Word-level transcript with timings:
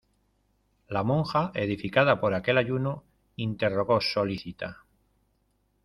la 0.89 1.03
monja 1.03 1.51
edificada 1.53 2.19
por 2.19 2.33
aquel 2.33 2.57
ayuno, 2.57 3.03
interrogó 3.35 4.01
solícita: 4.01 4.83